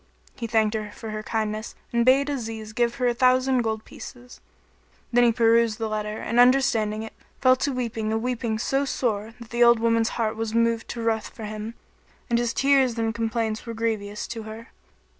[0.35, 4.41] He thanked her for her kindness and bade Aziz give her a thousand gold pieces:
[5.13, 9.35] then he perused the letter and understanding it fell to weeping a weeping so sore
[9.39, 11.75] that the old woman's heart was moved to ruth for him,
[12.31, 14.69] and his tears and complaints were grievous to her.